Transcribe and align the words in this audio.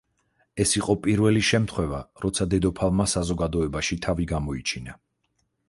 ეს 0.63 0.71
იყო 0.77 0.95
პირველი 1.07 1.43
შემთხვევა, 1.49 1.99
როცა 2.25 2.49
დედოფალმა 2.55 3.07
საზოგადოებაში 3.13 4.01
თავი 4.07 4.29
გამოიჩინა. 4.35 5.01